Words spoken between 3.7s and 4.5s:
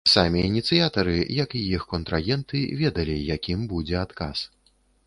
будзе адказ.